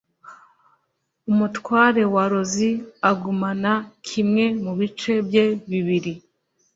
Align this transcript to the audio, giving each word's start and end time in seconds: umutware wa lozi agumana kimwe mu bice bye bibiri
umutware 1.31 2.01
wa 2.13 2.23
lozi 2.31 2.71
agumana 3.09 3.73
kimwe 4.07 4.45
mu 4.63 4.71
bice 4.79 5.13
bye 5.27 5.45
bibiri 5.69 6.13